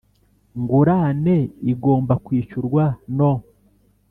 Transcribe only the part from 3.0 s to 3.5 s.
no